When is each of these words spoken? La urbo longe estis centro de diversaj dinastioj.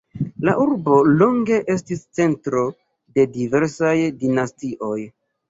La 0.47 0.53
urbo 0.61 0.95
longe 1.19 1.59
estis 1.73 2.01
centro 2.21 2.63
de 3.19 3.27
diversaj 3.37 3.93
dinastioj. 4.25 4.99